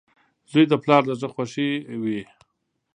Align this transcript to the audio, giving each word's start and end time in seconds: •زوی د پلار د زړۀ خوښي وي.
•زوی 0.51 0.63
د 0.69 0.73
پلار 0.83 1.01
د 1.05 1.11
زړۀ 1.19 1.27
خوښي 1.33 1.69
وي. 2.03 2.21